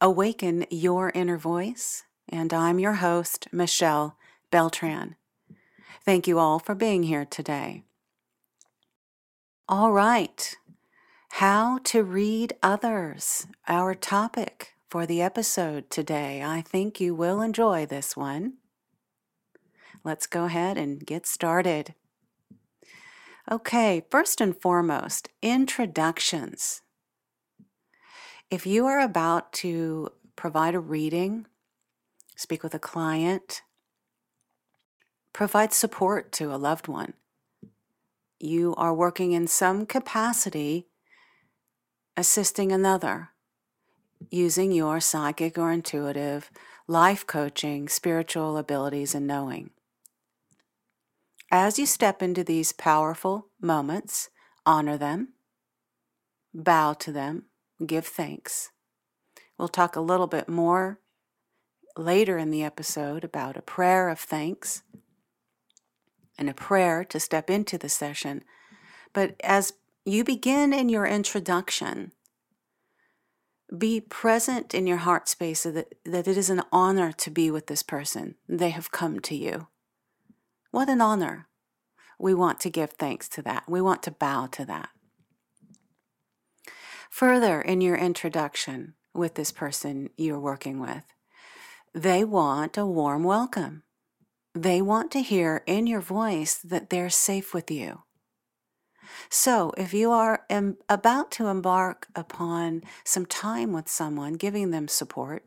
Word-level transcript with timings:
Awaken 0.00 0.66
Your 0.68 1.10
Inner 1.14 1.38
Voice, 1.38 2.02
and 2.28 2.52
I'm 2.52 2.78
your 2.78 2.96
host, 2.96 3.48
Michelle 3.50 4.18
Beltran. 4.50 5.16
Thank 6.04 6.26
you 6.28 6.38
all 6.38 6.58
for 6.58 6.74
being 6.74 7.04
here 7.04 7.24
today. 7.24 7.82
All 9.66 9.92
right, 9.92 10.54
how 11.30 11.78
to 11.84 12.02
read 12.02 12.52
others, 12.62 13.46
our 13.68 13.94
topic 13.94 14.74
for 14.90 15.06
the 15.06 15.22
episode 15.22 15.88
today. 15.88 16.42
I 16.42 16.60
think 16.60 17.00
you 17.00 17.14
will 17.14 17.40
enjoy 17.40 17.86
this 17.86 18.14
one. 18.14 18.58
Let's 20.04 20.26
go 20.26 20.44
ahead 20.44 20.76
and 20.76 21.06
get 21.06 21.26
started. 21.26 21.94
Okay, 23.50 24.04
first 24.10 24.42
and 24.42 24.54
foremost, 24.54 25.30
introductions. 25.40 26.82
If 28.50 28.64
you 28.64 28.86
are 28.86 29.00
about 29.00 29.52
to 29.54 30.12
provide 30.36 30.76
a 30.76 30.80
reading, 30.80 31.46
speak 32.36 32.62
with 32.62 32.74
a 32.74 32.78
client, 32.78 33.62
provide 35.32 35.72
support 35.72 36.30
to 36.32 36.54
a 36.54 36.56
loved 36.56 36.86
one, 36.86 37.14
you 38.38 38.72
are 38.76 38.94
working 38.94 39.32
in 39.32 39.48
some 39.48 39.84
capacity 39.84 40.86
assisting 42.16 42.70
another 42.70 43.30
using 44.30 44.70
your 44.70 45.00
psychic 45.00 45.58
or 45.58 45.72
intuitive, 45.72 46.50
life 46.86 47.26
coaching, 47.26 47.88
spiritual 47.88 48.56
abilities 48.56 49.14
and 49.14 49.26
knowing. 49.26 49.70
As 51.50 51.78
you 51.80 51.86
step 51.86 52.22
into 52.22 52.44
these 52.44 52.72
powerful 52.72 53.48
moments, 53.60 54.30
honor 54.64 54.96
them, 54.96 55.34
bow 56.54 56.92
to 56.94 57.10
them, 57.10 57.46
give 57.84 58.06
thanks. 58.06 58.70
We'll 59.58 59.68
talk 59.68 59.96
a 59.96 60.00
little 60.00 60.26
bit 60.26 60.48
more 60.48 61.00
later 61.96 62.38
in 62.38 62.50
the 62.50 62.62
episode 62.62 63.24
about 63.24 63.56
a 63.56 63.62
prayer 63.62 64.08
of 64.08 64.18
thanks 64.18 64.82
and 66.38 66.48
a 66.48 66.54
prayer 66.54 67.04
to 67.04 67.18
step 67.18 67.48
into 67.48 67.78
the 67.78 67.88
session. 67.88 68.44
But 69.12 69.36
as 69.42 69.72
you 70.04 70.24
begin 70.24 70.72
in 70.72 70.88
your 70.88 71.06
introduction, 71.06 72.12
be 73.76 74.00
present 74.00 74.74
in 74.74 74.86
your 74.86 74.98
heart 74.98 75.28
space 75.28 75.60
so 75.60 75.72
that, 75.72 75.94
that 76.04 76.28
it 76.28 76.36
is 76.36 76.50
an 76.50 76.62
honor 76.70 77.12
to 77.12 77.30
be 77.30 77.50
with 77.50 77.66
this 77.66 77.82
person. 77.82 78.36
They 78.48 78.70
have 78.70 78.92
come 78.92 79.20
to 79.20 79.34
you. 79.34 79.68
What 80.70 80.88
an 80.88 81.00
honor. 81.00 81.48
We 82.18 82.34
want 82.34 82.60
to 82.60 82.70
give 82.70 82.90
thanks 82.90 83.28
to 83.30 83.42
that. 83.42 83.64
We 83.68 83.80
want 83.80 84.02
to 84.04 84.10
bow 84.10 84.46
to 84.52 84.64
that 84.66 84.90
further 87.10 87.60
in 87.60 87.80
your 87.80 87.96
introduction 87.96 88.94
with 89.14 89.34
this 89.34 89.52
person 89.52 90.10
you're 90.16 90.40
working 90.40 90.80
with. 90.80 91.04
They 91.94 92.24
want 92.24 92.76
a 92.76 92.86
warm 92.86 93.24
welcome. 93.24 93.82
They 94.54 94.82
want 94.82 95.10
to 95.12 95.22
hear 95.22 95.62
in 95.66 95.86
your 95.86 96.00
voice 96.00 96.56
that 96.56 96.90
they're 96.90 97.10
safe 97.10 97.54
with 97.54 97.70
you. 97.70 98.02
So, 99.28 99.72
if 99.76 99.94
you 99.94 100.10
are 100.10 100.44
em- 100.50 100.78
about 100.88 101.30
to 101.32 101.46
embark 101.46 102.08
upon 102.14 102.82
some 103.04 103.26
time 103.26 103.72
with 103.72 103.88
someone, 103.88 104.34
giving 104.34 104.70
them 104.70 104.88
support, 104.88 105.44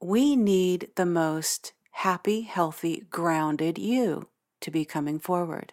we 0.00 0.36
need 0.36 0.90
the 0.96 1.06
most 1.06 1.72
happy, 1.92 2.42
healthy, 2.42 3.04
grounded 3.10 3.78
you 3.78 4.28
to 4.60 4.70
be 4.70 4.84
coming 4.84 5.18
forward. 5.18 5.72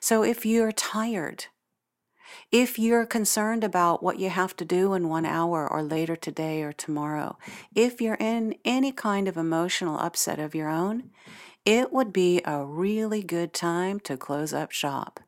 So, 0.00 0.22
if 0.22 0.44
you're 0.44 0.72
tired, 0.72 1.46
if 2.50 2.78
you're 2.78 3.06
concerned 3.06 3.64
about 3.64 4.02
what 4.02 4.18
you 4.18 4.30
have 4.30 4.56
to 4.56 4.64
do 4.64 4.94
in 4.94 5.08
one 5.08 5.26
hour 5.26 5.70
or 5.70 5.82
later 5.82 6.16
today 6.16 6.62
or 6.62 6.72
tomorrow, 6.72 7.38
if 7.74 8.00
you're 8.00 8.16
in 8.20 8.54
any 8.64 8.92
kind 8.92 9.28
of 9.28 9.36
emotional 9.36 9.98
upset 9.98 10.38
of 10.38 10.54
your 10.54 10.68
own, 10.68 11.10
it 11.64 11.92
would 11.92 12.12
be 12.12 12.40
a 12.44 12.64
really 12.64 13.22
good 13.22 13.52
time 13.52 14.00
to 14.00 14.16
close 14.16 14.52
up 14.52 14.72
shop 14.72 15.20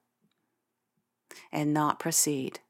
and 1.51 1.75
not 1.75 1.99
proceed. 1.99 2.61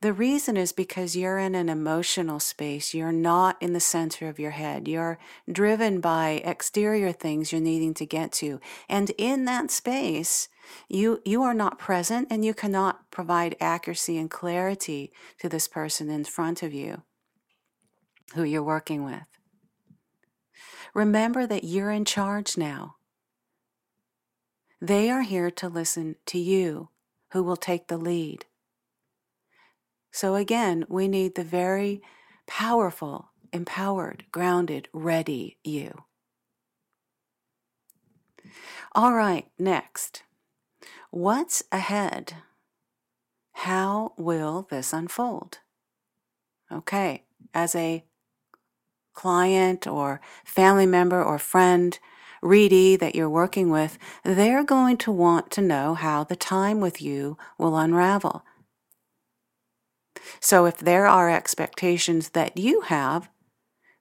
The 0.00 0.12
reason 0.12 0.56
is 0.56 0.72
because 0.72 1.16
you're 1.16 1.38
in 1.38 1.54
an 1.54 1.68
emotional 1.68 2.40
space. 2.40 2.94
You're 2.94 3.12
not 3.12 3.60
in 3.60 3.74
the 3.74 3.80
center 3.80 4.28
of 4.28 4.38
your 4.38 4.52
head. 4.52 4.88
You're 4.88 5.18
driven 5.50 6.00
by 6.00 6.42
exterior 6.44 7.12
things 7.12 7.52
you're 7.52 7.60
needing 7.60 7.92
to 7.94 8.06
get 8.06 8.32
to. 8.32 8.60
And 8.88 9.10
in 9.18 9.44
that 9.44 9.70
space, 9.70 10.48
you, 10.88 11.20
you 11.24 11.42
are 11.42 11.54
not 11.54 11.78
present 11.78 12.28
and 12.30 12.44
you 12.44 12.54
cannot 12.54 13.10
provide 13.10 13.56
accuracy 13.60 14.16
and 14.16 14.30
clarity 14.30 15.12
to 15.40 15.48
this 15.48 15.68
person 15.68 16.08
in 16.08 16.24
front 16.24 16.62
of 16.62 16.72
you 16.72 17.02
who 18.34 18.44
you're 18.44 18.62
working 18.62 19.04
with. 19.04 19.24
Remember 20.94 21.46
that 21.46 21.64
you're 21.64 21.90
in 21.90 22.04
charge 22.04 22.56
now. 22.56 22.96
They 24.80 25.10
are 25.10 25.22
here 25.22 25.50
to 25.50 25.68
listen 25.68 26.16
to 26.26 26.38
you, 26.38 26.88
who 27.32 27.42
will 27.42 27.56
take 27.56 27.88
the 27.88 27.98
lead. 27.98 28.46
So 30.10 30.34
again, 30.34 30.84
we 30.88 31.08
need 31.08 31.34
the 31.34 31.44
very 31.44 32.02
powerful, 32.46 33.30
empowered, 33.52 34.24
grounded, 34.32 34.88
ready 34.92 35.58
you. 35.62 36.04
All 38.92 39.14
right, 39.14 39.46
next. 39.58 40.24
What's 41.10 41.62
ahead? 41.70 42.34
How 43.52 44.14
will 44.16 44.66
this 44.70 44.92
unfold? 44.92 45.58
Okay, 46.72 47.24
as 47.52 47.74
a 47.74 48.04
client 49.12 49.86
or 49.86 50.20
family 50.44 50.86
member 50.86 51.22
or 51.22 51.38
friend, 51.38 51.98
readee 52.42 52.98
that 52.98 53.14
you're 53.14 53.28
working 53.28 53.70
with, 53.70 53.98
they're 54.24 54.64
going 54.64 54.96
to 54.96 55.12
want 55.12 55.50
to 55.50 55.60
know 55.60 55.94
how 55.94 56.24
the 56.24 56.36
time 56.36 56.80
with 56.80 57.02
you 57.02 57.36
will 57.58 57.76
unravel. 57.76 58.44
So 60.40 60.64
if 60.64 60.78
there 60.78 61.06
are 61.06 61.30
expectations 61.30 62.30
that 62.30 62.56
you 62.56 62.82
have, 62.82 63.28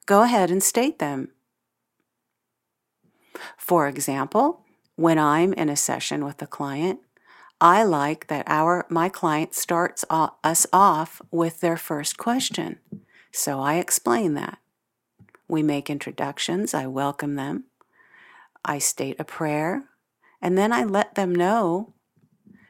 go 0.05 0.23
ahead 0.23 0.49
and 0.49 0.63
state 0.63 0.99
them. 0.99 1.29
For 3.57 3.87
example, 3.87 4.65
when 4.95 5.19
I'm 5.19 5.53
in 5.53 5.69
a 5.69 5.75
session 5.75 6.25
with 6.25 6.41
a 6.41 6.47
client, 6.47 6.99
I 7.61 7.83
like 7.83 8.27
that 8.27 8.45
our 8.47 8.85
my 8.89 9.09
client 9.09 9.53
starts 9.53 10.05
us 10.09 10.65
off 10.71 11.21
with 11.29 11.59
their 11.59 11.77
first 11.77 12.17
question. 12.17 12.79
So 13.31 13.59
I 13.59 13.75
explain 13.75 14.33
that. 14.35 14.59
We 15.47 15.61
make 15.61 15.89
introductions, 15.89 16.73
I 16.73 16.87
welcome 16.87 17.35
them. 17.35 17.65
I 18.63 18.79
state 18.79 19.17
a 19.19 19.23
prayer, 19.23 19.83
and 20.41 20.57
then 20.57 20.71
I 20.71 20.83
let 20.83 21.15
them 21.15 21.33
know 21.33 21.93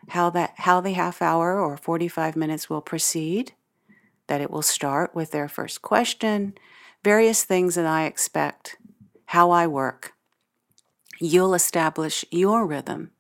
how 0.10 0.30
that 0.32 0.54
how 0.58 0.82
the 0.82 0.94
half 0.94 1.22
hour 1.22 1.60
or 1.60 1.78
45 1.78 2.36
minutes 2.36 2.70
will 2.70 2.82
proceed, 2.82 3.54
that 4.30 4.42
it 4.42 4.52
will 4.52 4.62
start 4.62 5.14
with 5.16 5.32
their 5.32 5.48
first 5.48 5.82
question, 5.82 6.54
various 7.04 7.44
things 7.44 7.74
that 7.74 7.88
I 7.88 8.06
expect, 8.06 8.78
how 9.26 9.50
I 9.50 9.66
work. 9.66 10.14
You'll 11.20 11.56
establish 11.56 12.24
your 12.30 12.66
rhythm, 12.66 13.12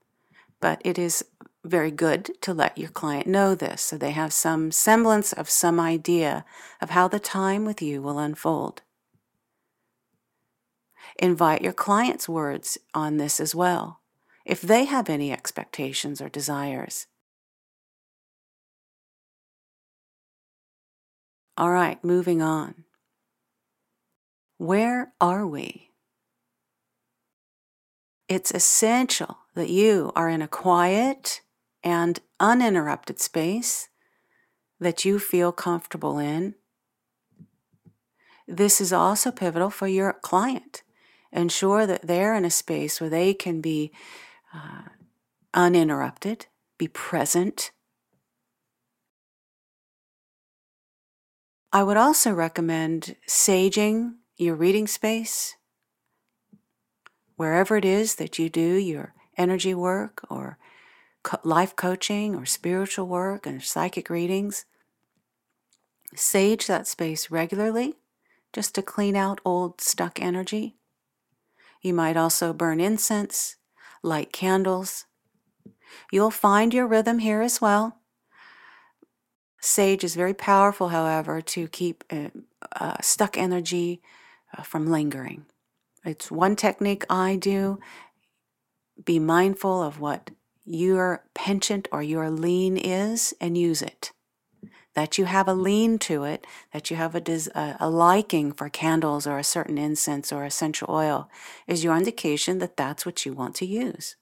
but 0.61 0.79
it 0.85 0.99
is 0.99 1.25
very 1.65 1.89
good 1.89 2.29
to 2.41 2.53
let 2.53 2.77
your 2.77 2.89
client 2.89 3.25
know 3.25 3.55
this 3.55 3.81
so 3.81 3.97
they 3.97 4.11
have 4.11 4.31
some 4.31 4.71
semblance 4.71 5.33
of 5.33 5.49
some 5.49 5.79
idea 5.79 6.45
of 6.79 6.91
how 6.91 7.07
the 7.07 7.19
time 7.19 7.65
with 7.65 7.81
you 7.81 8.03
will 8.03 8.19
unfold. 8.19 8.83
Invite 11.17 11.63
your 11.63 11.73
client's 11.73 12.29
words 12.29 12.77
on 12.93 13.17
this 13.17 13.39
as 13.39 13.55
well, 13.55 13.99
if 14.45 14.61
they 14.61 14.85
have 14.85 15.09
any 15.09 15.31
expectations 15.31 16.21
or 16.21 16.29
desires. 16.29 17.07
All 21.59 21.69
right, 21.69 22.03
moving 22.03 22.41
on. 22.41 22.85
Where 24.57 25.13
are 25.21 25.45
we? 25.45 25.89
it's 28.29 28.51
essential 28.51 29.39
that 29.55 29.69
you 29.69 30.11
are 30.15 30.29
in 30.29 30.41
a 30.41 30.47
quiet 30.47 31.41
and 31.83 32.19
uninterrupted 32.39 33.19
space 33.19 33.89
that 34.79 35.03
you 35.03 35.19
feel 35.19 35.51
comfortable 35.51 36.19
in. 36.19 36.55
this 38.47 38.81
is 38.81 38.91
also 38.91 39.31
pivotal 39.31 39.69
for 39.69 39.87
your 39.87 40.11
client. 40.11 40.81
Ensure 41.31 41.85
that 41.85 42.07
they're 42.07 42.33
in 42.33 42.45
a 42.45 42.49
space 42.49 42.99
where 42.99 43.09
they 43.09 43.31
can 43.31 43.61
be 43.61 43.91
uh, 44.51 44.89
uninterrupted, 45.53 46.47
be 46.77 46.87
present. 46.87 47.71
I 51.71 51.83
would 51.83 51.97
also 51.97 52.31
recommend 52.31 53.15
saging 53.27 54.15
your 54.37 54.55
reading 54.55 54.87
space, 54.87 55.55
wherever 57.35 57.77
it 57.77 57.85
is 57.85 58.15
that 58.15 58.39
you 58.39 58.49
do 58.49 58.75
your 58.75 59.13
energy 59.37 59.75
work 59.75 60.25
or 60.31 60.57
life 61.43 61.75
coaching 61.75 62.35
or 62.35 62.45
spiritual 62.45 63.05
work 63.05 63.45
and 63.45 63.61
psychic 63.61 64.09
readings. 64.09 64.65
Sage 66.15 66.65
that 66.65 66.87
space 66.87 67.29
regularly 67.29 67.97
just 68.51 68.73
to 68.73 68.81
clean 68.81 69.15
out 69.15 69.39
old 69.45 69.79
stuck 69.79 70.19
energy. 70.19 70.75
You 71.83 71.93
might 71.93 72.17
also 72.17 72.51
burn 72.51 72.81
incense, 72.81 73.57
light 74.01 74.33
candles. 74.33 75.05
You'll 76.11 76.31
find 76.31 76.73
your 76.73 76.87
rhythm 76.87 77.19
here 77.19 77.41
as 77.41 77.61
well. 77.61 77.98
Sage 79.61 80.03
is 80.03 80.15
very 80.15 80.33
powerful, 80.33 80.89
however, 80.89 81.41
to 81.41 81.67
keep 81.67 82.03
uh, 82.09 82.29
uh, 82.73 82.97
stuck 83.01 83.37
energy 83.37 84.01
uh, 84.57 84.63
from 84.63 84.87
lingering. 84.87 85.45
It's 86.05 86.31
one 86.31 86.55
technique 86.55 87.03
I 87.09 87.35
do. 87.35 87.79
Be 89.03 89.19
mindful 89.19 89.83
of 89.83 89.99
what 89.99 90.31
your 90.65 91.23
penchant 91.33 91.87
or 91.91 92.01
your 92.03 92.29
lean 92.29 92.77
is 92.77 93.33
and 93.41 93.57
use 93.57 93.81
it. 93.81 94.11
That 94.93 95.17
you 95.17 95.25
have 95.25 95.47
a 95.47 95.53
lean 95.53 95.99
to 95.99 96.23
it, 96.23 96.45
that 96.73 96.89
you 96.89 96.97
have 96.97 97.15
a, 97.15 97.21
des- 97.21 97.51
a 97.55 97.89
liking 97.89 98.51
for 98.51 98.69
candles 98.69 99.27
or 99.27 99.37
a 99.37 99.43
certain 99.43 99.77
incense 99.77 100.31
or 100.31 100.45
essential 100.45 100.87
oil, 100.89 101.29
is 101.67 101.83
your 101.83 101.95
indication 101.95 102.59
that 102.59 102.77
that's 102.77 103.05
what 103.05 103.25
you 103.25 103.33
want 103.33 103.55
to 103.55 103.65
use. 103.65 104.15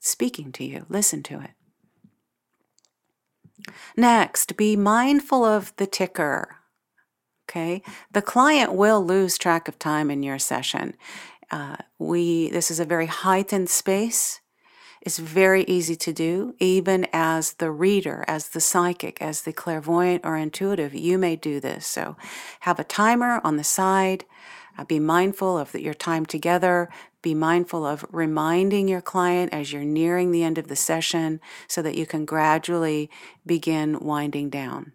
speaking 0.00 0.52
to 0.52 0.64
you, 0.64 0.84
listen 0.88 1.22
to 1.22 1.40
it. 1.40 1.50
Next, 3.96 4.56
be 4.56 4.76
mindful 4.76 5.44
of 5.44 5.74
the 5.76 5.86
ticker. 5.86 6.56
Okay, 7.48 7.82
the 8.10 8.22
client 8.22 8.72
will 8.72 9.04
lose 9.04 9.36
track 9.36 9.68
of 9.68 9.78
time 9.78 10.10
in 10.10 10.22
your 10.22 10.38
session. 10.38 10.94
Uh, 11.50 11.76
we 11.98 12.48
this 12.48 12.70
is 12.70 12.80
a 12.80 12.84
very 12.84 13.06
heightened 13.06 13.68
space. 13.68 14.40
It's 15.02 15.18
very 15.18 15.64
easy 15.64 15.96
to 15.96 16.12
do, 16.12 16.54
even 16.60 17.08
as 17.12 17.54
the 17.54 17.72
reader, 17.72 18.24
as 18.28 18.50
the 18.50 18.60
psychic, 18.60 19.20
as 19.20 19.42
the 19.42 19.52
clairvoyant 19.52 20.24
or 20.24 20.36
intuitive. 20.36 20.94
You 20.94 21.18
may 21.18 21.34
do 21.34 21.58
this. 21.58 21.86
So, 21.86 22.16
have 22.60 22.78
a 22.78 22.84
timer 22.84 23.40
on 23.42 23.56
the 23.56 23.64
side. 23.64 24.24
Uh, 24.76 24.84
be 24.84 24.98
mindful 24.98 25.58
of 25.58 25.72
the, 25.72 25.82
your 25.82 25.94
time 25.94 26.24
together. 26.24 26.88
Be 27.20 27.34
mindful 27.34 27.84
of 27.84 28.04
reminding 28.10 28.88
your 28.88 29.00
client 29.00 29.52
as 29.52 29.72
you're 29.72 29.84
nearing 29.84 30.30
the 30.30 30.42
end 30.42 30.58
of 30.58 30.68
the 30.68 30.76
session 30.76 31.40
so 31.68 31.82
that 31.82 31.94
you 31.94 32.06
can 32.06 32.24
gradually 32.24 33.10
begin 33.46 33.98
winding 34.00 34.50
down. 34.50 34.92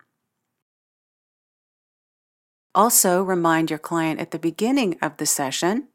Also, 2.73 3.23
remind 3.23 3.69
your 3.69 3.79
client 3.79 4.19
at 4.19 4.31
the 4.31 4.39
beginning 4.39 4.97
of 5.01 5.17
the 5.17 5.25
session 5.25 5.87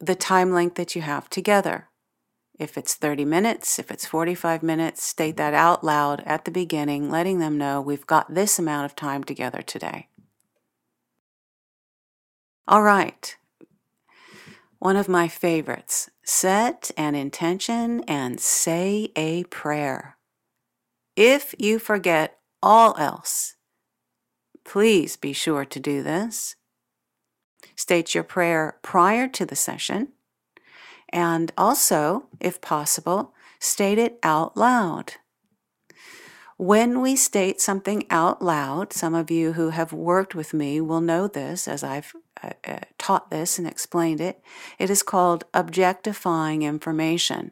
the 0.00 0.16
time 0.16 0.52
length 0.52 0.74
that 0.74 0.96
you 0.96 1.02
have 1.02 1.30
together. 1.30 1.88
If 2.58 2.76
it's 2.76 2.94
30 2.94 3.24
minutes, 3.24 3.78
if 3.78 3.90
it's 3.90 4.04
45 4.04 4.62
minutes, 4.62 5.02
state 5.02 5.36
that 5.36 5.54
out 5.54 5.84
loud 5.84 6.22
at 6.26 6.44
the 6.44 6.50
beginning, 6.50 7.10
letting 7.10 7.38
them 7.38 7.56
know 7.56 7.80
we've 7.80 8.06
got 8.06 8.34
this 8.34 8.58
amount 8.58 8.84
of 8.84 8.96
time 8.96 9.24
together 9.24 9.62
today. 9.62 10.08
All 12.68 12.82
right. 12.82 13.36
One 14.78 14.96
of 14.96 15.08
my 15.08 15.28
favorites 15.28 16.10
set 16.24 16.90
an 16.96 17.14
intention 17.14 18.02
and 18.08 18.40
say 18.40 19.10
a 19.16 19.44
prayer. 19.44 20.16
If 21.16 21.54
you 21.58 21.78
forget 21.78 22.38
all 22.62 22.96
else, 22.98 23.56
please 24.64 25.16
be 25.16 25.32
sure 25.32 25.64
to 25.64 25.80
do 25.80 26.02
this. 26.02 26.56
State 27.76 28.14
your 28.14 28.24
prayer 28.24 28.78
prior 28.82 29.28
to 29.28 29.44
the 29.44 29.56
session, 29.56 30.08
and 31.08 31.52
also, 31.58 32.26
if 32.40 32.60
possible, 32.60 33.34
state 33.58 33.98
it 33.98 34.18
out 34.22 34.56
loud. 34.56 35.14
When 36.62 37.00
we 37.00 37.16
state 37.16 37.60
something 37.60 38.06
out 38.08 38.40
loud, 38.40 38.92
some 38.92 39.16
of 39.16 39.32
you 39.32 39.54
who 39.54 39.70
have 39.70 39.92
worked 39.92 40.36
with 40.36 40.54
me 40.54 40.80
will 40.80 41.00
know 41.00 41.26
this 41.26 41.66
as 41.66 41.82
I've 41.82 42.12
uh, 42.40 42.50
uh, 42.64 42.78
taught 42.98 43.32
this 43.32 43.58
and 43.58 43.66
explained 43.66 44.20
it. 44.20 44.40
It 44.78 44.88
is 44.88 45.02
called 45.02 45.42
objectifying 45.52 46.62
information. 46.62 47.50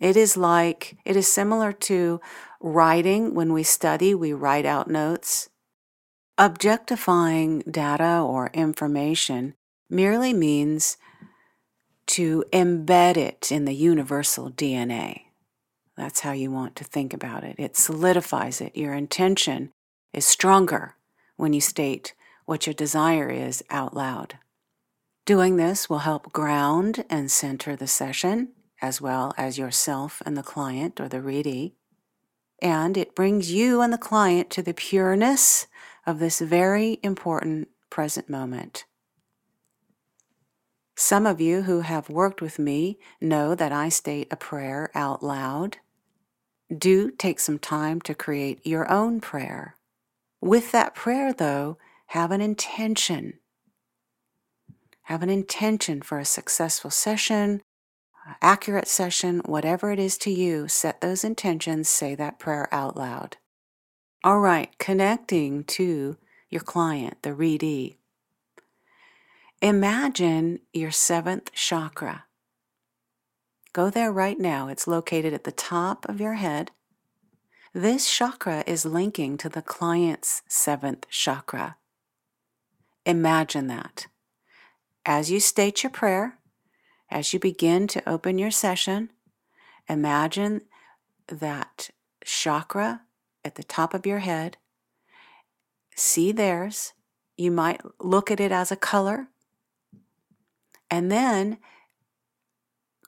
It 0.00 0.16
is 0.16 0.38
like, 0.38 0.96
it 1.04 1.16
is 1.16 1.30
similar 1.30 1.70
to 1.90 2.22
writing. 2.62 3.34
When 3.34 3.52
we 3.52 3.62
study, 3.62 4.14
we 4.14 4.32
write 4.32 4.64
out 4.64 4.88
notes. 4.88 5.50
Objectifying 6.38 7.58
data 7.70 8.20
or 8.26 8.48
information 8.54 9.52
merely 9.90 10.32
means 10.32 10.96
to 12.06 12.42
embed 12.54 13.18
it 13.18 13.52
in 13.52 13.66
the 13.66 13.74
universal 13.74 14.50
DNA. 14.50 15.29
That's 16.00 16.20
how 16.20 16.32
you 16.32 16.50
want 16.50 16.76
to 16.76 16.84
think 16.84 17.12
about 17.12 17.44
it. 17.44 17.56
It 17.58 17.76
solidifies 17.76 18.62
it. 18.62 18.74
Your 18.74 18.94
intention 18.94 19.70
is 20.14 20.24
stronger 20.24 20.96
when 21.36 21.52
you 21.52 21.60
state 21.60 22.14
what 22.46 22.66
your 22.66 22.72
desire 22.72 23.28
is 23.28 23.62
out 23.68 23.92
loud. 23.92 24.38
Doing 25.26 25.56
this 25.56 25.90
will 25.90 25.98
help 25.98 26.32
ground 26.32 27.04
and 27.10 27.30
center 27.30 27.76
the 27.76 27.86
session, 27.86 28.52
as 28.80 29.02
well 29.02 29.34
as 29.36 29.58
yourself 29.58 30.22
and 30.24 30.38
the 30.38 30.42
client 30.42 30.98
or 31.02 31.06
the 31.06 31.20
readee. 31.20 31.74
And 32.62 32.96
it 32.96 33.14
brings 33.14 33.52
you 33.52 33.82
and 33.82 33.92
the 33.92 33.98
client 33.98 34.48
to 34.52 34.62
the 34.62 34.72
pureness 34.72 35.66
of 36.06 36.18
this 36.18 36.40
very 36.40 36.98
important 37.02 37.68
present 37.90 38.30
moment. 38.30 38.86
Some 40.96 41.26
of 41.26 41.42
you 41.42 41.64
who 41.64 41.80
have 41.80 42.08
worked 42.08 42.40
with 42.40 42.58
me 42.58 42.98
know 43.20 43.54
that 43.54 43.70
I 43.70 43.90
state 43.90 44.28
a 44.30 44.36
prayer 44.36 44.90
out 44.94 45.22
loud 45.22 45.76
do 46.76 47.10
take 47.10 47.40
some 47.40 47.58
time 47.58 48.00
to 48.02 48.14
create 48.14 48.66
your 48.66 48.90
own 48.90 49.20
prayer. 49.20 49.76
With 50.40 50.72
that 50.72 50.94
prayer, 50.94 51.32
though, 51.32 51.78
have 52.08 52.30
an 52.30 52.40
intention. 52.40 53.34
Have 55.02 55.22
an 55.22 55.30
intention 55.30 56.02
for 56.02 56.18
a 56.18 56.24
successful 56.24 56.90
session, 56.90 57.62
accurate 58.40 58.88
session, 58.88 59.40
whatever 59.44 59.90
it 59.90 59.98
is 59.98 60.16
to 60.18 60.30
you. 60.30 60.68
Set 60.68 61.00
those 61.00 61.24
intentions, 61.24 61.88
say 61.88 62.14
that 62.14 62.38
prayer 62.38 62.68
out 62.72 62.96
loud. 62.96 63.36
All 64.22 64.40
right, 64.40 64.76
connecting 64.78 65.64
to 65.64 66.16
your 66.48 66.60
client, 66.60 67.22
the 67.22 67.30
readee. 67.30 67.96
Imagine 69.62 70.60
your 70.72 70.90
seventh 70.90 71.52
chakra. 71.52 72.24
Go 73.72 73.88
there 73.88 74.10
right 74.10 74.38
now. 74.38 74.68
It's 74.68 74.88
located 74.88 75.32
at 75.32 75.44
the 75.44 75.52
top 75.52 76.08
of 76.08 76.20
your 76.20 76.34
head. 76.34 76.72
This 77.72 78.10
chakra 78.10 78.64
is 78.66 78.84
linking 78.84 79.36
to 79.38 79.48
the 79.48 79.62
client's 79.62 80.42
seventh 80.48 81.08
chakra. 81.08 81.76
Imagine 83.06 83.68
that. 83.68 84.06
As 85.06 85.30
you 85.30 85.38
state 85.38 85.82
your 85.82 85.90
prayer, 85.90 86.38
as 87.10 87.32
you 87.32 87.38
begin 87.38 87.86
to 87.88 88.08
open 88.08 88.38
your 88.38 88.50
session, 88.50 89.10
imagine 89.88 90.62
that 91.28 91.90
chakra 92.24 93.02
at 93.44 93.54
the 93.54 93.62
top 93.62 93.94
of 93.94 94.04
your 94.04 94.18
head. 94.18 94.56
See 95.94 96.32
theirs. 96.32 96.92
You 97.36 97.50
might 97.50 97.80
look 98.00 98.30
at 98.30 98.40
it 98.40 98.52
as 98.52 98.70
a 98.70 98.76
color. 98.76 99.28
And 100.90 101.10
then 101.10 101.58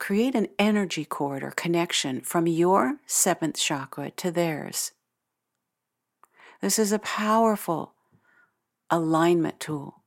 create 0.02 0.34
an 0.34 0.48
energy 0.58 1.04
cord 1.04 1.44
or 1.44 1.52
connection 1.52 2.20
from 2.22 2.48
your 2.48 2.96
seventh 3.06 3.56
chakra 3.56 4.10
to 4.10 4.32
theirs. 4.32 4.90
This 6.60 6.76
is 6.76 6.90
a 6.90 6.98
powerful 6.98 7.94
alignment 8.90 9.60
tool. 9.60 10.02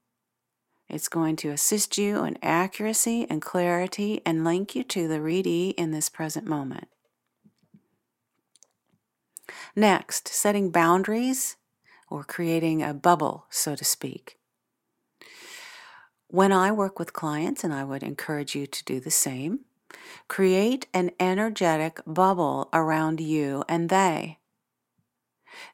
It's 0.90 1.08
going 1.08 1.38
to 1.38 1.50
assist 1.50 1.98
you 1.98 2.26
in 2.26 2.38
accuracy 2.42 3.26
and 3.30 3.42
clarity 3.42 4.22
and 4.26 4.44
link 4.44 4.76
you 4.76 4.84
to 4.84 5.08
the 5.08 5.22
readee 5.22 5.74
in 5.78 5.92
this 5.92 6.10
present 6.10 6.46
moment. 6.46 6.90
Next, 9.78 10.28
setting 10.28 10.72
boundaries 10.72 11.56
or 12.10 12.26
creating 12.26 12.84
a 12.84 12.94
bubble, 12.94 13.46
so 13.50 13.78
to 13.78 13.86
speak. 13.86 14.38
When 16.28 16.52
I 16.52 16.74
work 16.74 17.00
with 17.00 17.14
clients, 17.14 17.64
and 17.64 17.74
I 17.74 17.86
would 17.86 18.04
encourage 18.04 18.56
you 18.56 18.68
to 18.68 18.84
do 18.84 19.00
the 19.00 19.10
same, 19.10 19.62
Create 20.28 20.88
an 20.94 21.12
energetic 21.20 22.00
bubble 22.06 22.70
around 22.74 23.20
you 23.20 23.64
and 23.68 23.90
they. 23.90 24.40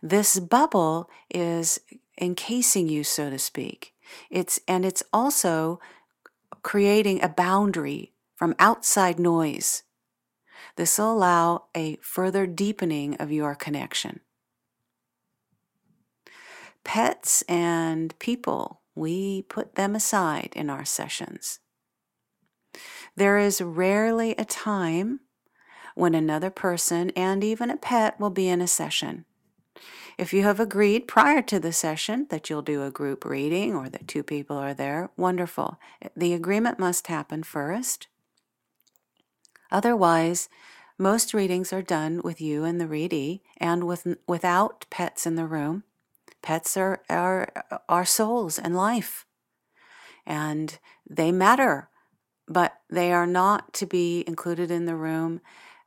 This 0.02 0.40
bubble 0.40 1.10
is 1.30 1.80
encasing 2.20 2.88
you, 2.90 3.04
so 3.04 3.30
to 3.30 3.40
speak. 3.40 3.94
It's 4.30 4.60
and 4.68 4.86
it's 4.86 5.04
also 5.12 5.80
creating 6.62 7.24
a 7.24 7.30
boundary 7.30 8.14
from 8.36 8.56
outside 8.60 9.20
noise. 9.20 9.84
This 10.76 10.98
will 10.98 11.14
allow 11.14 11.66
a 11.76 11.98
further 12.02 12.46
deepening 12.46 13.16
of 13.16 13.32
your 13.32 13.56
connection. 13.56 14.22
Pets 16.84 17.44
and 17.44 18.18
people, 18.20 18.82
we 18.96 19.44
put 19.44 19.76
them 19.76 19.96
aside 19.96 20.54
in 20.56 20.70
our 20.70 20.86
sessions. 20.86 21.60
There 23.16 23.38
is 23.38 23.62
rarely 23.62 24.36
a 24.38 24.46
time 24.46 25.22
when 25.96 26.16
another 26.16 26.50
person 26.50 27.10
and 27.12 27.44
even 27.44 27.70
a 27.70 27.78
pet 27.78 28.20
will 28.20 28.30
be 28.30 28.48
in 28.48 28.62
a 28.62 28.68
session. 28.68 29.26
If 30.18 30.34
you 30.34 30.44
have 30.44 30.60
agreed 30.60 31.08
prior 31.08 31.42
to 31.44 31.60
the 31.60 31.74
session 31.74 32.28
that 32.30 32.50
you'll 32.50 32.62
do 32.62 32.84
a 32.84 32.92
group 32.92 33.26
reading 33.26 33.74
or 33.74 33.90
that 33.90 34.08
two 34.08 34.24
people 34.24 34.58
are 34.58 34.74
there, 34.74 35.10
wonderful. 35.18 35.80
The 36.16 36.34
agreement 36.34 36.80
must 36.80 37.08
happen 37.08 37.44
first. 37.44 38.08
Otherwise, 39.72 40.50
most 40.98 41.34
readings 41.34 41.74
are 41.74 41.82
done 41.82 42.22
with 42.24 42.40
you 42.40 42.64
and 42.64 42.80
the 42.80 42.88
readee 42.88 43.42
and 43.58 43.86
with, 43.86 44.06
without 44.28 44.86
pets 44.90 45.26
in 45.26 45.36
the 45.36 45.48
room. 45.48 45.84
Pets 46.42 46.78
are, 46.78 47.02
are 47.10 47.52
our 47.88 48.06
souls 48.06 48.60
and 48.60 48.76
life, 48.76 49.26
and 50.26 50.78
they 51.10 51.32
matter, 51.32 51.90
but 52.52 52.80
they 52.90 53.12
are 53.12 53.28
not 53.28 53.74
to 53.74 53.86
be 53.86 54.24
included 54.28 54.70
in 54.70 54.86
the 54.86 54.96
room. 54.96 55.42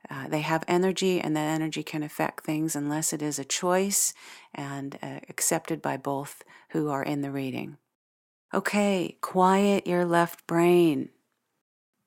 Uh, 0.09 0.27
they 0.27 0.41
have 0.41 0.63
energy, 0.67 1.19
and 1.19 1.35
that 1.35 1.47
energy 1.47 1.83
can 1.83 2.03
affect 2.03 2.43
things 2.43 2.75
unless 2.75 3.13
it 3.13 3.21
is 3.21 3.39
a 3.39 3.45
choice 3.45 4.13
and 4.53 4.97
uh, 5.01 5.19
accepted 5.29 5.81
by 5.81 5.97
both 5.97 6.43
who 6.71 6.89
are 6.89 7.03
in 7.03 7.21
the 7.21 7.31
reading. 7.31 7.77
Okay, 8.53 9.17
quiet 9.21 9.87
your 9.87 10.05
left 10.05 10.45
brain. 10.47 11.09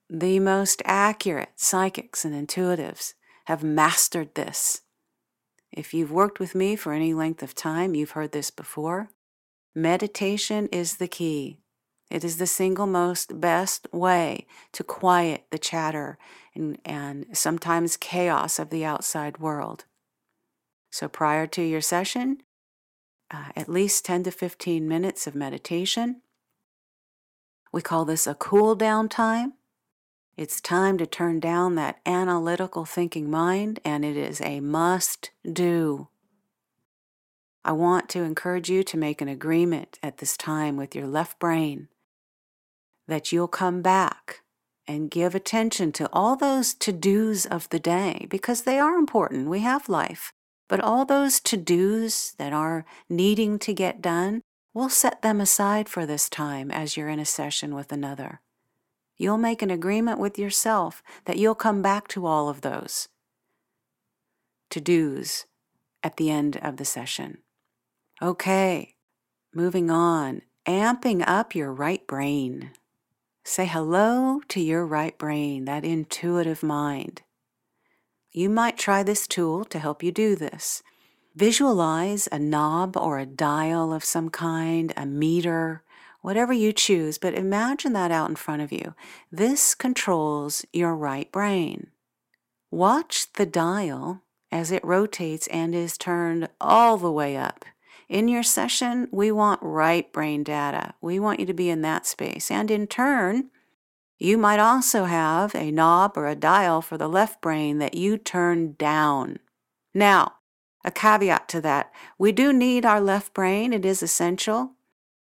The 0.08 0.38
most 0.38 0.80
accurate 0.84 1.50
psychics 1.56 2.24
and 2.24 2.34
intuitives 2.34 3.14
have 3.46 3.62
mastered 3.62 4.34
this. 4.34 4.82
If 5.70 5.92
you've 5.92 6.12
worked 6.12 6.40
with 6.40 6.54
me 6.54 6.76
for 6.76 6.92
any 6.92 7.12
length 7.12 7.42
of 7.42 7.54
time, 7.54 7.94
you've 7.94 8.12
heard 8.12 8.32
this 8.32 8.50
before. 8.50 9.10
Meditation 9.74 10.68
is 10.72 10.96
the 10.96 11.08
key. 11.08 11.58
It 12.10 12.24
is 12.24 12.38
the 12.38 12.46
single 12.46 12.86
most 12.86 13.40
best 13.40 13.86
way 13.92 14.46
to 14.72 14.82
quiet 14.82 15.44
the 15.50 15.58
chatter 15.58 16.18
and, 16.54 16.78
and 16.84 17.26
sometimes 17.32 17.98
chaos 17.98 18.58
of 18.58 18.70
the 18.70 18.84
outside 18.84 19.38
world. 19.38 19.84
So, 20.90 21.06
prior 21.06 21.46
to 21.48 21.62
your 21.62 21.82
session, 21.82 22.42
uh, 23.30 23.50
at 23.54 23.68
least 23.68 24.06
10 24.06 24.22
to 24.24 24.30
15 24.30 24.88
minutes 24.88 25.26
of 25.26 25.34
meditation. 25.34 26.22
We 27.72 27.82
call 27.82 28.06
this 28.06 28.26
a 28.26 28.34
cool 28.34 28.74
down 28.74 29.10
time. 29.10 29.52
It's 30.34 30.62
time 30.62 30.96
to 30.98 31.06
turn 31.06 31.40
down 31.40 31.74
that 31.74 32.00
analytical 32.06 32.86
thinking 32.86 33.30
mind, 33.30 33.80
and 33.84 34.02
it 34.02 34.16
is 34.16 34.40
a 34.40 34.60
must 34.60 35.30
do. 35.50 36.08
I 37.64 37.72
want 37.72 38.08
to 38.10 38.22
encourage 38.22 38.70
you 38.70 38.82
to 38.84 38.96
make 38.96 39.20
an 39.20 39.28
agreement 39.28 39.98
at 40.02 40.18
this 40.18 40.38
time 40.38 40.78
with 40.78 40.94
your 40.94 41.06
left 41.06 41.38
brain 41.38 41.88
that 43.08 43.32
you'll 43.32 43.48
come 43.48 43.82
back 43.82 44.42
and 44.86 45.10
give 45.10 45.34
attention 45.34 45.92
to 45.92 46.08
all 46.12 46.36
those 46.36 46.72
to 46.74 46.92
dos 46.92 47.44
of 47.46 47.68
the 47.70 47.78
day 47.80 48.26
because 48.30 48.62
they 48.62 48.78
are 48.78 48.96
important. 48.96 49.48
We 49.48 49.60
have 49.60 49.88
life. 49.88 50.32
But 50.68 50.80
all 50.80 51.04
those 51.04 51.40
to 51.40 51.56
dos 51.56 52.32
that 52.38 52.52
are 52.52 52.84
needing 53.08 53.58
to 53.60 53.72
get 53.72 54.02
done, 54.02 54.42
we'll 54.74 54.90
set 54.90 55.22
them 55.22 55.40
aside 55.40 55.88
for 55.88 56.06
this 56.06 56.28
time 56.28 56.70
as 56.70 56.96
you're 56.96 57.08
in 57.08 57.18
a 57.18 57.24
session 57.24 57.74
with 57.74 57.90
another. 57.90 58.40
You'll 59.16 59.38
make 59.38 59.62
an 59.62 59.70
agreement 59.70 60.20
with 60.20 60.38
yourself 60.38 61.02
that 61.24 61.38
you'll 61.38 61.54
come 61.54 61.82
back 61.82 62.06
to 62.08 62.26
all 62.26 62.48
of 62.48 62.60
those 62.60 63.08
to 64.70 64.80
dos 64.80 65.46
at 66.02 66.18
the 66.18 66.30
end 66.30 66.58
of 66.62 66.76
the 66.76 66.84
session. 66.84 67.38
Okay, 68.20 68.94
moving 69.54 69.90
on, 69.90 70.42
amping 70.66 71.24
up 71.26 71.54
your 71.54 71.72
right 71.72 72.06
brain. 72.06 72.72
Say 73.50 73.64
hello 73.64 74.42
to 74.48 74.60
your 74.60 74.84
right 74.84 75.16
brain, 75.16 75.64
that 75.64 75.82
intuitive 75.82 76.62
mind. 76.62 77.22
You 78.30 78.50
might 78.50 78.76
try 78.76 79.02
this 79.02 79.26
tool 79.26 79.64
to 79.64 79.78
help 79.78 80.02
you 80.02 80.12
do 80.12 80.36
this. 80.36 80.82
Visualize 81.34 82.28
a 82.30 82.38
knob 82.38 82.94
or 82.94 83.18
a 83.18 83.24
dial 83.24 83.90
of 83.90 84.04
some 84.04 84.28
kind, 84.28 84.92
a 84.98 85.06
meter, 85.06 85.82
whatever 86.20 86.52
you 86.52 86.74
choose, 86.74 87.16
but 87.16 87.32
imagine 87.32 87.94
that 87.94 88.10
out 88.10 88.28
in 88.28 88.36
front 88.36 88.60
of 88.60 88.70
you. 88.70 88.94
This 89.32 89.74
controls 89.74 90.66
your 90.74 90.94
right 90.94 91.32
brain. 91.32 91.86
Watch 92.70 93.32
the 93.32 93.46
dial 93.46 94.20
as 94.52 94.70
it 94.70 94.84
rotates 94.84 95.46
and 95.46 95.74
is 95.74 95.96
turned 95.96 96.50
all 96.60 96.98
the 96.98 97.10
way 97.10 97.34
up. 97.34 97.64
In 98.08 98.26
your 98.28 98.42
session, 98.42 99.08
we 99.10 99.30
want 99.30 99.60
right 99.62 100.10
brain 100.12 100.42
data. 100.42 100.94
We 101.00 101.20
want 101.20 101.40
you 101.40 101.46
to 101.46 101.52
be 101.52 101.68
in 101.68 101.82
that 101.82 102.06
space. 102.06 102.50
And 102.50 102.70
in 102.70 102.86
turn, 102.86 103.50
you 104.18 104.38
might 104.38 104.58
also 104.58 105.04
have 105.04 105.54
a 105.54 105.70
knob 105.70 106.16
or 106.16 106.26
a 106.26 106.34
dial 106.34 106.80
for 106.80 106.96
the 106.96 107.08
left 107.08 107.40
brain 107.40 107.78
that 107.78 107.94
you 107.94 108.16
turn 108.16 108.72
down. 108.78 109.38
Now, 109.94 110.34
a 110.84 110.90
caveat 110.90 111.48
to 111.50 111.60
that 111.60 111.92
we 112.18 112.32
do 112.32 112.52
need 112.52 112.86
our 112.86 113.00
left 113.00 113.34
brain, 113.34 113.72
it 113.72 113.84
is 113.84 114.02
essential. 114.02 114.72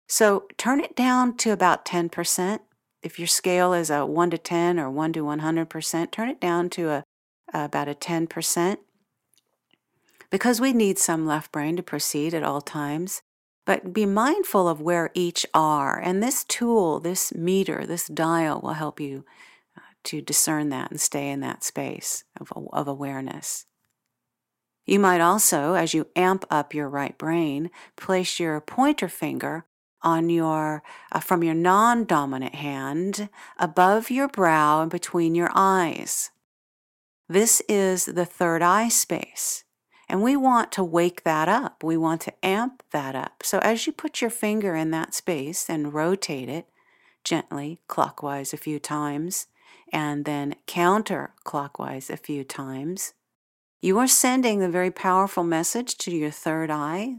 So 0.08 0.48
turn 0.58 0.82
it 0.82 0.96
down 0.96 1.38
to 1.38 1.52
about 1.52 1.86
10%. 1.86 2.60
If 3.02 3.18
your 3.18 3.28
scale 3.28 3.74
is 3.74 3.90
a 3.90 4.06
1 4.06 4.30
to 4.32 4.38
10 4.38 4.80
or 4.80 4.90
1 4.90 5.14
to 5.14 5.22
100%, 5.22 6.12
turn 6.12 6.30
it 6.30 6.40
down 6.40 6.70
to 6.72 6.90
a, 6.90 7.04
about 7.54 7.88
a 7.88 7.94
10%. 7.94 8.78
Because 10.34 10.60
we 10.60 10.74
need 10.74 10.98
some 10.98 11.28
left 11.28 11.52
brain 11.52 11.76
to 11.76 11.84
proceed 11.84 12.34
at 12.34 12.42
all 12.42 12.60
times, 12.60 13.22
but 13.68 13.94
be 13.94 14.08
mindful 14.08 14.68
of 14.68 14.82
where 14.82 15.12
each 15.14 15.46
are. 15.54 16.00
And 16.00 16.24
this 16.24 16.44
tool, 16.44 17.00
this 17.00 17.36
meter, 17.36 17.86
this 17.86 18.08
dial 18.08 18.60
will 18.60 18.74
help 18.74 19.00
you 19.00 19.26
uh, 19.78 19.82
to 20.06 20.22
discern 20.22 20.70
that 20.70 20.90
and 20.90 21.00
stay 21.00 21.30
in 21.30 21.42
that 21.42 21.64
space 21.64 22.24
of, 22.40 22.52
of 22.74 22.88
awareness. 22.88 23.68
You 24.88 24.98
might 24.98 25.22
also, 25.22 25.76
as 25.76 25.94
you 25.94 26.08
amp 26.16 26.46
up 26.50 26.74
your 26.74 26.90
right 26.90 27.16
brain, 27.16 27.70
place 27.96 28.40
your 28.40 28.60
pointer 28.60 29.10
finger 29.10 29.68
on 30.02 30.32
your 30.32 30.82
uh, 31.12 31.20
from 31.20 31.44
your 31.44 31.54
non-dominant 31.54 32.56
hand 32.56 33.30
above 33.60 34.10
your 34.10 34.30
brow 34.30 34.82
and 34.82 34.90
between 34.90 35.36
your 35.36 35.52
eyes. 35.54 36.32
This 37.30 37.62
is 37.70 38.06
the 38.06 38.26
third 38.26 38.64
eye 38.64 38.90
space. 38.90 39.64
And 40.14 40.22
we 40.22 40.36
want 40.36 40.72
to 40.74 40.84
wake 40.84 41.24
that 41.24 41.50
up. 41.50 41.84
We 41.84 41.98
want 41.98 42.22
to 42.22 42.46
amp 42.46 42.84
that 42.92 43.16
up. 43.16 43.42
So 43.42 43.58
as 43.64 43.88
you 43.88 43.92
put 43.92 44.22
your 44.22 44.30
finger 44.30 44.76
in 44.76 44.92
that 44.92 45.16
space 45.16 45.68
and 45.68 45.92
rotate 45.92 46.50
it 46.50 46.68
gently 47.24 47.80
clockwise 47.88 48.54
a 48.54 48.58
few 48.58 48.78
times 48.78 49.48
and 49.92 50.26
then 50.26 50.54
counterclockwise 50.68 52.12
a 52.12 52.18
few 52.18 52.44
times, 52.44 53.16
you 53.82 53.98
are 53.98 54.08
sending 54.08 54.60
the 54.60 54.70
very 54.70 54.92
powerful 54.92 55.44
message 55.44 55.98
to 55.98 56.12
your 56.12 56.30
third 56.30 56.70
eye, 56.70 57.16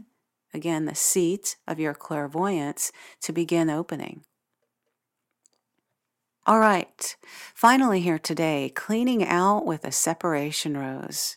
again, 0.53 0.85
the 0.85 0.95
seat 0.95 1.57
of 1.67 1.81
your 1.81 1.93
clairvoyance, 1.93 2.93
to 3.23 3.33
begin 3.33 3.69
opening. 3.69 4.23
All 6.47 6.59
right, 6.59 7.17
finally, 7.53 7.99
here 7.99 8.19
today, 8.19 8.71
cleaning 8.73 9.21
out 9.25 9.65
with 9.65 9.83
a 9.83 9.91
separation 9.91 10.77
rose. 10.77 11.35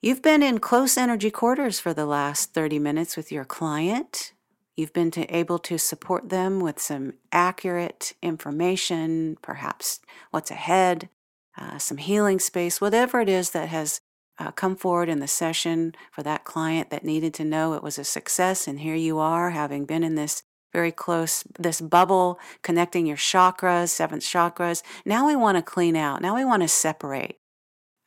You've 0.00 0.22
been 0.22 0.44
in 0.44 0.60
close 0.60 0.96
energy 0.96 1.28
quarters 1.28 1.80
for 1.80 1.92
the 1.92 2.06
last 2.06 2.54
30 2.54 2.78
minutes 2.78 3.16
with 3.16 3.32
your 3.32 3.44
client. 3.44 4.32
You've 4.76 4.92
been 4.92 5.10
to, 5.10 5.24
able 5.36 5.58
to 5.58 5.76
support 5.76 6.28
them 6.28 6.60
with 6.60 6.78
some 6.78 7.14
accurate 7.32 8.12
information, 8.22 9.38
perhaps 9.42 9.98
what's 10.30 10.52
ahead, 10.52 11.08
uh, 11.56 11.78
some 11.78 11.96
healing 11.96 12.38
space, 12.38 12.80
whatever 12.80 13.20
it 13.20 13.28
is 13.28 13.50
that 13.50 13.70
has 13.70 14.00
uh, 14.38 14.52
come 14.52 14.76
forward 14.76 15.08
in 15.08 15.18
the 15.18 15.26
session 15.26 15.96
for 16.12 16.22
that 16.22 16.44
client 16.44 16.90
that 16.90 17.04
needed 17.04 17.34
to 17.34 17.44
know 17.44 17.74
it 17.74 17.82
was 17.82 17.98
a 17.98 18.04
success. 18.04 18.68
And 18.68 18.78
here 18.78 18.94
you 18.94 19.18
are, 19.18 19.50
having 19.50 19.84
been 19.84 20.04
in 20.04 20.14
this 20.14 20.44
very 20.72 20.92
close, 20.92 21.42
this 21.58 21.80
bubble 21.80 22.38
connecting 22.62 23.04
your 23.04 23.16
chakras, 23.16 23.88
seventh 23.88 24.22
chakras. 24.22 24.84
Now 25.04 25.26
we 25.26 25.34
want 25.34 25.56
to 25.58 25.62
clean 25.62 25.96
out. 25.96 26.22
Now 26.22 26.36
we 26.36 26.44
want 26.44 26.62
to 26.62 26.68
separate. 26.68 27.40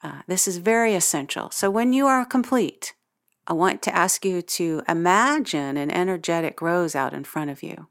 Uh, 0.04 0.22
this 0.28 0.48
is 0.48 0.58
very 0.58 0.96
essential. 0.96 1.50
So 1.52 1.70
when 1.70 1.94
you 1.94 2.08
are 2.08 2.26
complete, 2.26 2.94
I 3.48 3.54
want 3.54 3.82
to 3.84 3.96
ask 3.96 4.26
you 4.26 4.42
to 4.42 4.82
imagine 4.88 5.78
an 5.78 5.92
energetic 5.92 6.62
rose 6.62 6.96
out 6.96 7.14
in 7.14 7.24
front 7.24 7.50
of 7.50 7.62
you. 7.62 7.88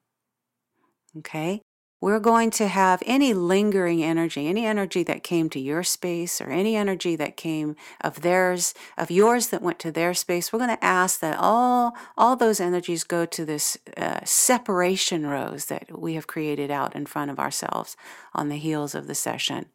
Okay? 1.18 1.62
we're 2.00 2.20
going 2.20 2.50
to 2.50 2.66
have 2.66 3.02
any 3.04 3.34
lingering 3.34 4.02
energy, 4.02 4.46
any 4.48 4.64
energy 4.64 5.02
that 5.02 5.22
came 5.22 5.50
to 5.50 5.60
your 5.60 5.82
space 5.82 6.40
or 6.40 6.48
any 6.48 6.74
energy 6.74 7.14
that 7.16 7.36
came 7.36 7.76
of 8.00 8.22
theirs, 8.22 8.72
of 8.96 9.10
yours 9.10 9.48
that 9.48 9.62
went 9.62 9.78
to 9.80 9.92
their 9.92 10.14
space. 10.14 10.52
We're 10.52 10.60
going 10.60 10.76
to 10.76 10.84
ask 10.84 11.20
that 11.20 11.36
all, 11.38 11.94
all 12.16 12.36
those 12.36 12.60
energies 12.60 13.04
go 13.04 13.26
to 13.26 13.44
this 13.44 13.76
uh, 13.96 14.20
separation 14.24 15.26
rose 15.26 15.66
that 15.66 15.98
we 15.98 16.14
have 16.14 16.26
created 16.26 16.70
out 16.70 16.96
in 16.96 17.04
front 17.04 17.30
of 17.30 17.38
ourselves 17.38 17.96
on 18.34 18.48
the 18.48 18.56
heels 18.56 18.94
of 18.94 19.06
the 19.06 19.14
session. 19.14 19.66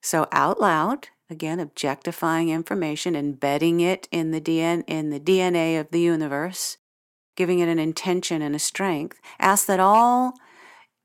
So 0.00 0.26
out 0.32 0.60
loud, 0.60 1.08
again, 1.28 1.60
objectifying 1.60 2.48
information, 2.48 3.14
embedding 3.14 3.80
it 3.80 4.08
in 4.10 4.30
the 4.30 4.40
DN, 4.40 4.84
in 4.86 5.10
the 5.10 5.20
DNA 5.20 5.78
of 5.78 5.90
the 5.90 6.00
universe, 6.00 6.78
giving 7.36 7.58
it 7.58 7.68
an 7.68 7.78
intention 7.78 8.42
and 8.42 8.54
a 8.54 8.58
strength. 8.58 9.20
Ask 9.38 9.66
that 9.66 9.80
all 9.80 10.34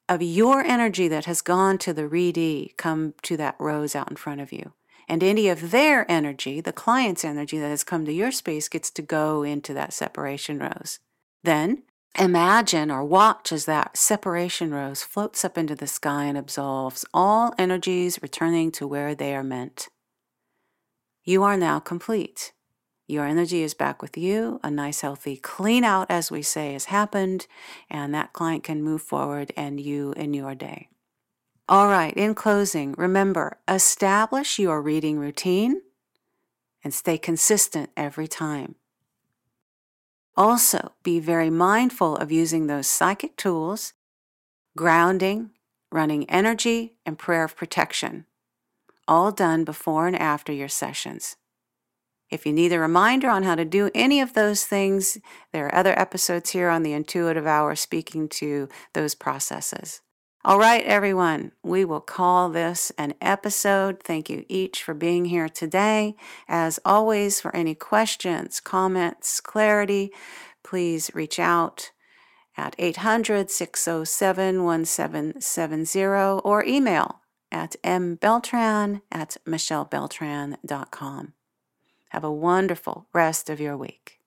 of 0.07 0.21
your 0.21 0.61
energy 0.61 1.07
that 1.07 1.25
has 1.25 1.41
gone 1.41 1.77
to 1.79 1.93
the 1.93 2.07
readee 2.07 2.75
come 2.77 3.13
to 3.23 3.37
that 3.37 3.55
rose 3.59 3.95
out 3.95 4.09
in 4.09 4.15
front 4.15 4.41
of 4.41 4.51
you. 4.51 4.73
And 5.07 5.23
any 5.23 5.49
of 5.49 5.71
their 5.71 6.09
energy, 6.09 6.61
the 6.61 6.73
client's 6.73 7.23
energy 7.23 7.59
that 7.59 7.69
has 7.69 7.83
come 7.83 8.05
to 8.05 8.13
your 8.13 8.31
space, 8.31 8.67
gets 8.67 8.89
to 8.91 9.01
go 9.01 9.43
into 9.43 9.73
that 9.73 9.93
separation 9.93 10.59
rose. 10.59 10.99
Then 11.43 11.83
imagine 12.17 12.91
or 12.91 13.03
watch 13.03 13.51
as 13.51 13.65
that 13.65 13.97
separation 13.97 14.73
rose 14.73 15.03
floats 15.03 15.45
up 15.45 15.57
into 15.57 15.75
the 15.75 15.87
sky 15.87 16.25
and 16.25 16.37
absolves 16.37 17.05
all 17.13 17.53
energies 17.57 18.21
returning 18.21 18.71
to 18.73 18.87
where 18.87 19.15
they 19.15 19.35
are 19.35 19.43
meant. 19.43 19.87
You 21.23 21.43
are 21.43 21.57
now 21.57 21.79
complete. 21.79 22.53
Your 23.07 23.25
energy 23.25 23.61
is 23.61 23.73
back 23.73 24.01
with 24.01 24.17
you. 24.17 24.59
A 24.63 24.71
nice, 24.71 25.01
healthy 25.01 25.37
clean 25.37 25.83
out, 25.83 26.07
as 26.09 26.31
we 26.31 26.41
say, 26.41 26.73
has 26.73 26.85
happened, 26.85 27.45
and 27.89 28.13
that 28.13 28.33
client 28.33 28.63
can 28.63 28.81
move 28.81 29.01
forward 29.01 29.51
and 29.55 29.79
you 29.79 30.13
in 30.13 30.33
your 30.33 30.55
day. 30.55 30.89
All 31.67 31.87
right, 31.87 32.13
in 32.15 32.35
closing, 32.35 32.93
remember 32.97 33.57
establish 33.67 34.59
your 34.59 34.81
reading 34.81 35.17
routine 35.17 35.81
and 36.83 36.93
stay 36.93 37.17
consistent 37.17 37.89
every 37.97 38.27
time. 38.27 38.75
Also, 40.37 40.91
be 41.01 41.19
very 41.19 41.49
mindful 41.49 42.17
of 42.17 42.31
using 42.31 42.67
those 42.67 42.87
psychic 42.87 43.37
tools, 43.37 43.93
grounding, 44.75 45.51
running 45.91 46.29
energy, 46.29 46.95
and 47.05 47.17
prayer 47.17 47.45
of 47.45 47.55
protection, 47.55 48.25
all 49.07 49.31
done 49.31 49.63
before 49.63 50.07
and 50.07 50.15
after 50.15 50.51
your 50.51 50.67
sessions. 50.67 51.37
If 52.29 52.45
you 52.45 52.51
need 52.51 52.73
a 52.73 52.79
reminder 52.79 53.29
on 53.29 53.43
how 53.43 53.55
to 53.55 53.63
do 53.63 53.91
any 53.95 54.19
of 54.19 54.33
those 54.33 54.65
things, 54.65 55.17
there 55.53 55.67
are 55.67 55.75
other 55.75 55.97
episodes 55.97 56.49
here 56.49 56.69
on 56.69 56.83
the 56.83 56.91
Intuitive 56.91 57.47
Hour 57.47 57.75
speaking 57.75 58.27
to 58.29 58.67
those 58.93 59.15
processes. 59.15 60.01
All 60.45 60.59
right, 60.59 60.85
everyone, 60.85 61.53
we 61.63 61.85
will 61.85 62.01
call 62.01 62.49
this 62.49 62.91
an 62.99 63.15
episode. 63.19 64.03
Thank 64.03 64.29
you 64.29 64.45
each 64.47 64.83
for 64.83 64.93
being 64.93 65.25
here 65.25 65.49
today. 65.49 66.15
As 66.47 66.79
always, 66.85 67.41
for 67.41 67.53
any 67.55 67.73
questions, 67.73 68.59
comments, 68.59 69.41
clarity, 69.41 70.11
please 70.63 71.09
reach 71.15 71.39
out 71.39 71.89
at 72.55 72.75
800 72.77 73.49
607 73.49 74.63
1770 74.63 75.99
or 76.43 76.63
email 76.63 77.21
at 77.51 77.75
mbeltran 77.83 79.01
at 79.11 79.37
michellebeltran.com. 79.47 81.33
Have 82.09 82.23
a 82.23 82.31
wonderful 82.31 83.07
rest 83.15 83.49
of 83.49 83.59
your 83.59 83.75
week. 83.75 84.19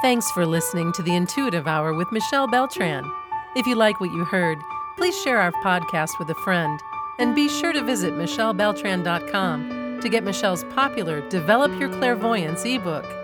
Thanks 0.00 0.30
for 0.30 0.46
listening 0.46 0.92
to 0.92 1.02
the 1.02 1.14
Intuitive 1.14 1.66
Hour 1.66 1.92
with 1.92 2.10
Michelle 2.10 2.48
Beltran. 2.48 3.04
If 3.56 3.66
you 3.66 3.74
like 3.74 4.00
what 4.00 4.12
you 4.12 4.24
heard, 4.24 4.62
please 4.96 5.20
share 5.22 5.40
our 5.40 5.52
podcast 5.64 6.18
with 6.18 6.30
a 6.30 6.34
friend 6.36 6.80
and 7.18 7.34
be 7.34 7.48
sure 7.48 7.72
to 7.72 7.82
visit 7.82 8.14
michellebeltran.com 8.14 10.00
to 10.00 10.08
get 10.08 10.24
Michelle's 10.24 10.64
popular 10.64 11.20
Develop 11.28 11.78
Your 11.78 11.88
Clairvoyance 11.88 12.64
ebook. 12.64 13.19